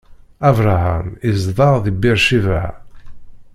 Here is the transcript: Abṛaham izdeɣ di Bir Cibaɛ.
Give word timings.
Abṛaham 0.47 1.07
izdeɣ 1.29 1.73
di 1.83 1.91
Bir 2.01 2.17
Cibaɛ. 2.25 2.69